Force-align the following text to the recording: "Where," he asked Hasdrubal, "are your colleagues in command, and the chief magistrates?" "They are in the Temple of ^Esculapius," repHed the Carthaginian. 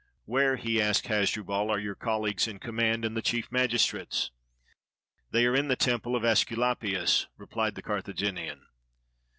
"Where," 0.25 0.55
he 0.55 0.81
asked 0.81 1.05
Hasdrubal, 1.05 1.69
"are 1.69 1.77
your 1.77 1.93
colleagues 1.93 2.47
in 2.47 2.57
command, 2.57 3.05
and 3.05 3.15
the 3.15 3.21
chief 3.21 3.51
magistrates?" 3.51 4.31
"They 5.29 5.45
are 5.45 5.55
in 5.55 5.67
the 5.67 5.75
Temple 5.75 6.15
of 6.15 6.23
^Esculapius," 6.23 7.27
repHed 7.39 7.75
the 7.75 7.83
Carthaginian. 7.83 8.65